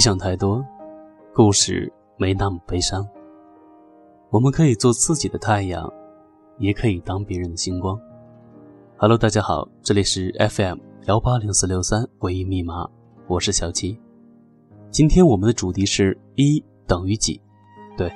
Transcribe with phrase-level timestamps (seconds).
[0.00, 0.64] 别想太多，
[1.34, 3.06] 故事没那么悲伤。
[4.30, 5.92] 我们可以做自己的太阳，
[6.56, 8.00] 也可以当别人的星光。
[8.96, 12.88] Hello，大家好，这里是 FM 幺八零四六三回忆密码，
[13.26, 14.00] 我是小七。
[14.88, 17.38] 今天我们的主题是一等于几？
[17.98, 18.10] 对，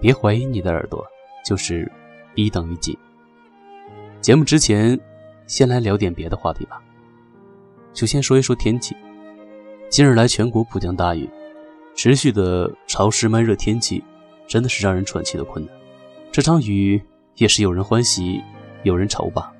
[0.00, 1.04] 别怀疑你的耳朵，
[1.44, 1.92] 就是
[2.36, 2.98] 一等于几。
[4.22, 4.98] 节目之前，
[5.46, 6.82] 先来聊点别的话题吧。
[7.92, 8.96] 首先说一说天气。
[9.90, 11.28] 近日来，全国普降大雨，
[11.96, 14.04] 持续的潮湿闷热天气，
[14.46, 15.74] 真的是让人喘气的困难。
[16.30, 17.02] 这场雨
[17.36, 18.42] 也是有人欢喜，
[18.82, 19.50] 有人愁吧。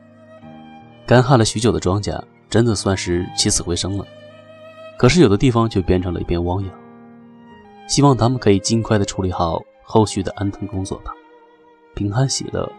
[1.06, 4.06] 干旱了许久的庄稼，真的算是起死回生了。
[4.98, 6.71] 可是有的地方却变成了一片汪洋。
[7.87, 11.12] 希望他们可以尽快的处理好后续的安顿工作吧。
[11.95, 12.71] 平安喜乐，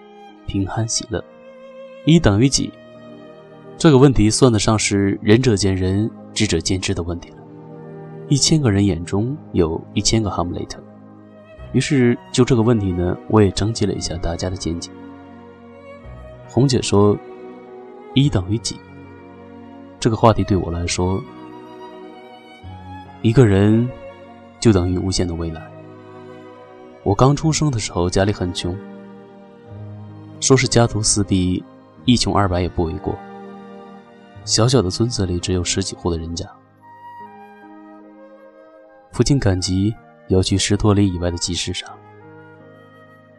[0.45, 1.23] 平安喜乐。
[2.05, 2.71] 一等于几？
[3.75, 7.38] 这个问题算得上是仁者见仁，智者见智的问题了。
[8.29, 10.79] 一千个人眼中有一千个哈姆雷特，
[11.73, 14.91] 于是就这个问题呢，我也征集了一下大家的见解。
[16.47, 17.17] 红姐说
[18.13, 18.79] ：“一等于几？”
[19.99, 21.19] 这个话题对我来说，
[23.23, 23.89] 一个人
[24.59, 25.67] 就等于无限的未来。
[27.01, 28.77] 我刚出生的时候家里很穷，
[30.39, 31.63] 说是家徒四壁，
[32.05, 33.17] 一穷二白也不为过。
[34.45, 36.45] 小小的村子里只有十几户的人家。
[39.19, 39.93] 父亲赶集
[40.29, 41.89] 要去十多里以外的集市上，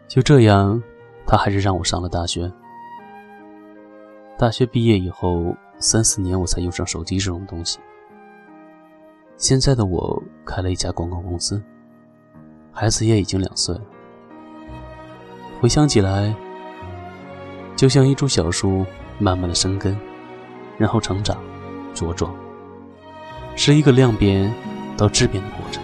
[0.07, 0.79] 就这样，
[1.27, 2.53] 他还是让我上了大学。
[4.39, 7.79] 大学毕业以后三四年，我才用上手机这种东西。
[9.39, 11.63] 现在的我开了一家广告公司，
[12.71, 13.83] 孩子也已经两岁了。
[15.63, 16.35] 回想起来，
[17.75, 18.85] 就像一株小树，
[19.19, 19.99] 慢慢的生根，
[20.77, 21.43] 然后成长、
[21.95, 22.35] 茁壮，
[23.57, 24.53] 是一个量变。
[25.01, 25.83] 到质变的过程。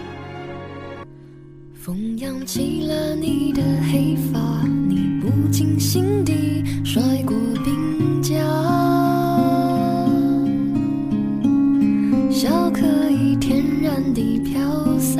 [1.73, 8.35] 风扬起了你的黑发，你不经心地甩过鬓角，
[12.29, 15.19] 笑可以天然地飘洒，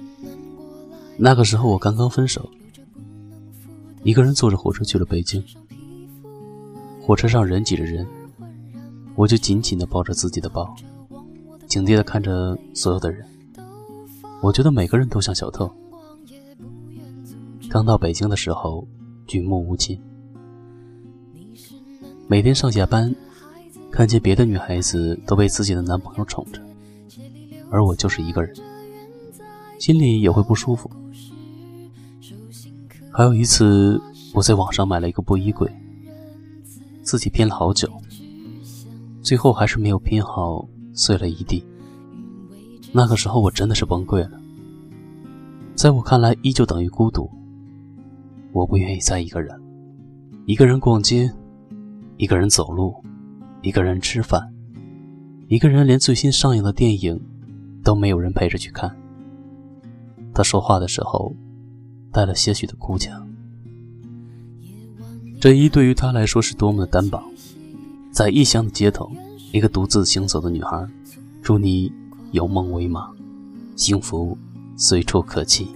[1.23, 2.49] 那个时候我刚刚分手，
[4.01, 5.39] 一个人坐着火车去了北京。
[6.99, 8.07] 火车上人挤着人，
[9.13, 10.75] 我就紧紧地抱着自己的包，
[11.67, 13.23] 警惕地看着所有的人。
[14.41, 15.71] 我觉得每个人都像小偷。
[17.69, 18.83] 刚到北京的时候，
[19.27, 20.01] 举目无亲。
[22.27, 23.15] 每天上下班，
[23.91, 26.59] 看见别的女孩子都被自己的男朋友宠着。
[27.69, 28.55] 而我就是一个人，
[29.77, 30.89] 心里也会不舒服。
[33.13, 34.01] 还有一次，
[34.33, 35.69] 我在网上买了一个布衣柜，
[37.03, 37.89] 自己拼了好久，
[39.21, 41.63] 最后还是没有拼好，碎了一地。
[42.93, 44.31] 那个时候我真的是崩溃了。
[45.75, 47.29] 在我看来，依旧等于孤独。
[48.53, 49.61] 我不愿意再一个人，
[50.45, 51.31] 一个人逛街，
[52.17, 52.95] 一个人走路，
[53.61, 54.41] 一个人吃饭，
[55.47, 57.19] 一个人连最新上映的电影。
[57.83, 58.95] 都没有人陪着去看。
[60.35, 61.33] 他说话的时候，
[62.11, 63.27] 带了些许的哭腔。
[65.39, 67.23] 这一对于他来说是多么的单薄。
[68.11, 69.09] 在异乡的街头，
[69.51, 70.85] 一个独自行走的女孩，
[71.41, 71.91] 祝你
[72.31, 73.09] 有梦为马，
[73.75, 74.37] 幸福
[74.75, 75.67] 随处可期。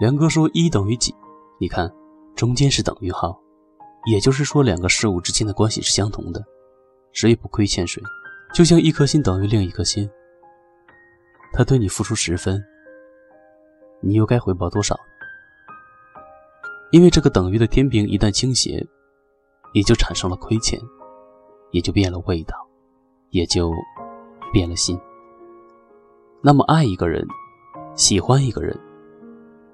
[0.00, 1.12] 梁哥说一等于几？
[1.58, 1.92] 你看，
[2.36, 3.36] 中间是等于号，
[4.06, 6.40] 也就是说两个事物之间的关系是相同的，
[7.12, 8.00] 谁也不亏欠谁。
[8.54, 10.08] 就像一颗心等于另一颗心，
[11.52, 12.62] 他对你付出十分，
[14.00, 14.96] 你又该回报多少？
[16.92, 18.86] 因为这个等于的天平一旦倾斜，
[19.74, 20.80] 也就产生了亏欠，
[21.72, 22.54] 也就变了味道，
[23.30, 23.72] 也就
[24.52, 24.96] 变了心。
[26.40, 27.26] 那么爱一个人，
[27.96, 28.78] 喜欢一个人，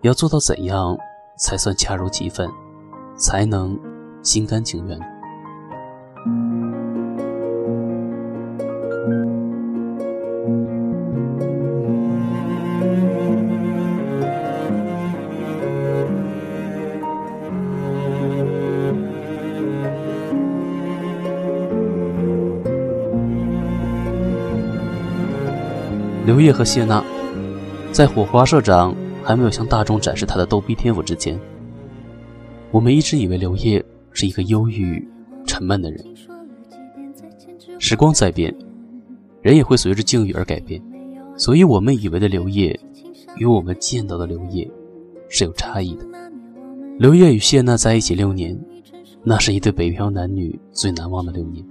[0.04, 0.98] 要做到怎样
[1.38, 2.46] 才算恰如其分，
[3.16, 3.74] 才能
[4.22, 5.00] 心甘情愿？
[26.26, 27.02] 刘烨和谢娜，
[27.90, 31.40] 在火花社长还没有向大众展示他的逗逼天赋之前，
[32.70, 33.82] 我们一直以为刘烨
[34.12, 35.02] 是一个忧郁、
[35.46, 36.04] 沉闷的人。
[37.78, 38.54] 时光在变，
[39.40, 40.80] 人也会随着境遇而改变，
[41.36, 42.78] 所以我们以为的刘烨，
[43.36, 44.70] 与我们见到的刘烨
[45.28, 46.04] 是有差异的。
[46.98, 48.58] 刘烨与谢娜在一起六年，
[49.22, 51.64] 那是一对北漂男女最难忘的六年。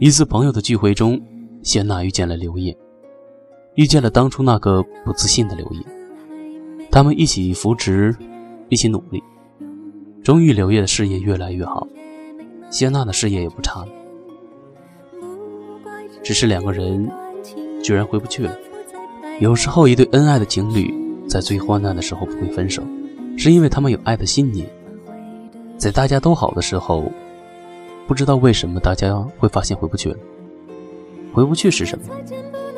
[0.00, 1.20] 一次朋友的聚会中，
[1.62, 2.76] 谢娜遇见了刘烨。
[3.76, 5.80] 遇见了当初那个不自信的刘烨，
[6.94, 8.14] 他们一起扶持，
[8.68, 9.20] 一起努力，
[10.22, 11.84] 终于刘烨的事业越来越好，
[12.70, 13.88] 谢娜的事业也不差了。
[16.22, 17.10] 只是两个人
[17.82, 18.56] 居然回不去了。
[19.40, 20.94] 有时候，一对恩爱的情侣
[21.26, 22.80] 在最患难的时候不会分手，
[23.36, 24.64] 是因为他们有爱的信念。
[25.76, 27.10] 在大家都好的时候，
[28.06, 30.16] 不知道为什么大家会发现回不去了。
[31.32, 32.04] 回不去是什么？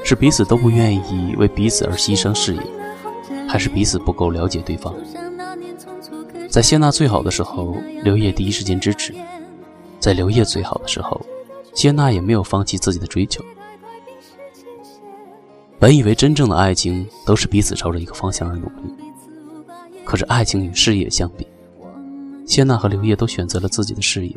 [0.03, 2.63] 是彼此都不愿意为彼此而牺牲事业，
[3.49, 4.95] 还是彼此不够了解对方？
[6.49, 9.13] 在谢娜最好的时候，刘烨第一时间支持；
[9.99, 11.21] 在刘烨最好的时候，
[11.75, 13.45] 谢娜也没有放弃自己的追求。
[15.79, 18.95] 本以为真正的爱情都是彼此朝着一个方向而努力，
[20.05, 21.47] 可是爱情与事业相比，
[22.47, 24.35] 谢娜和刘烨都选择了自己的事业。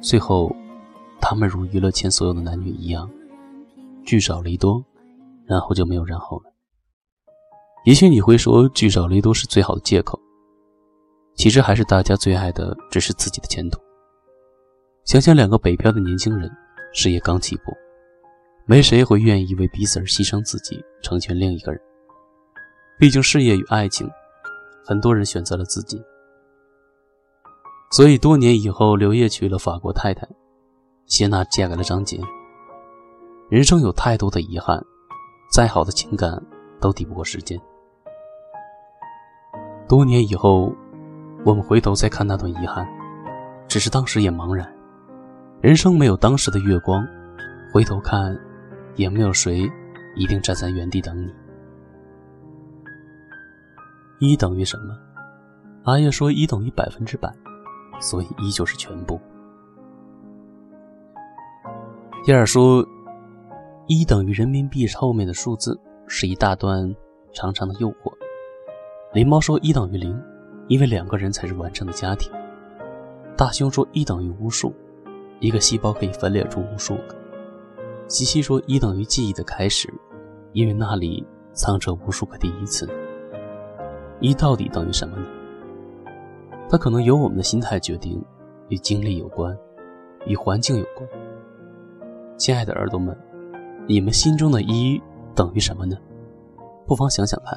[0.00, 0.54] 最后，
[1.20, 3.08] 他们如娱乐圈所有的男女一样。
[4.04, 4.82] 聚少离多，
[5.44, 6.50] 然后就没有然后了。
[7.88, 10.20] 也许你会说聚少离多是最好的借口，
[11.36, 13.80] 其实还是大家最爱的只是自己的前途。
[15.06, 16.50] 想想两个北漂的年轻人，
[16.92, 17.72] 事业刚起步，
[18.66, 21.80] 没谁会愿意为彼此而牺牲自己，成全另一个人。
[22.98, 24.06] 毕竟事业与爱情，
[24.84, 25.98] 很多人选择了自己。
[27.90, 30.28] 所以多年以后，刘烨娶了法国太太，
[31.06, 32.20] 谢娜嫁给了张杰。
[33.48, 34.78] 人生有太多的遗憾，
[35.50, 36.38] 再好的情感
[36.82, 37.58] 都抵不过时间。
[39.88, 40.72] 多年以后，
[41.44, 42.86] 我们回头再看那段遗憾，
[43.66, 44.70] 只是当时也茫然。
[45.60, 47.06] 人生没有当时的月光，
[47.72, 48.38] 回头看，
[48.96, 49.68] 也没有谁
[50.14, 51.34] 一定站在原地等你。
[54.18, 54.94] 一等于什么？
[55.84, 57.32] 阿叶说一等于百分之百，
[57.98, 59.18] 所以一就是全部。
[62.24, 62.86] 第二说。
[63.90, 66.94] 一等于人民币后面的数字是一大段
[67.32, 68.12] 长长的诱惑。
[69.14, 70.20] 狸猫说一等于零，
[70.66, 72.30] 因为两个人才是完整的家庭。
[73.36, 74.74] 大熊说一等于无数，
[75.40, 77.16] 一个细胞可以分裂出无数个。
[78.06, 79.92] 西西说一等于记忆的开始，
[80.52, 82.86] 因为那里藏着无数个第一次。
[84.20, 85.26] 一到底等于什么呢？
[86.68, 88.22] 它可能由我们的心态决定，
[88.68, 89.56] 与经历有关，
[90.26, 91.08] 与环境有关。
[92.36, 93.16] 亲爱的耳朵们。
[93.86, 95.00] 你们心中的一
[95.34, 95.96] 等于什么呢？
[96.86, 97.56] 不妨想想看。